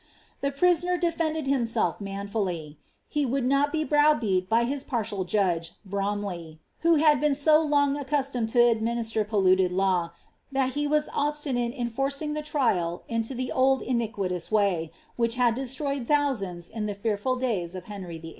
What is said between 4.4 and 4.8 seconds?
by